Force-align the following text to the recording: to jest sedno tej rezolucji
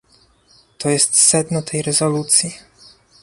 to 0.77 0.89
jest 0.89 1.17
sedno 1.17 1.61
tej 1.61 1.81
rezolucji 1.81 2.53